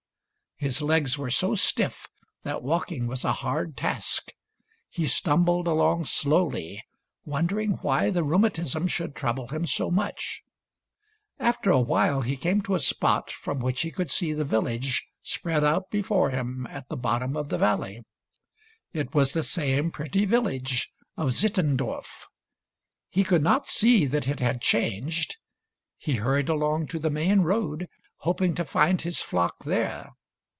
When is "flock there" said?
29.21-30.11